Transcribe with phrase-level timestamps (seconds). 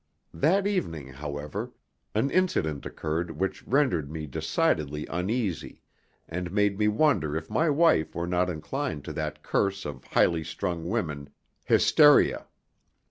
[0.33, 1.73] That evening, however,
[2.15, 5.83] an incident occurred which rendered me decidedly uneasy,
[6.27, 10.43] and made me wonder if my wife were not inclined to that curse of highly
[10.43, 11.29] strung women
[11.65, 12.47] hysteria!